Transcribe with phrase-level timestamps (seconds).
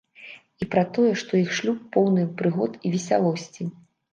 [0.63, 3.71] І пра тое, што іх шлюб поўны прыгод і весялосці.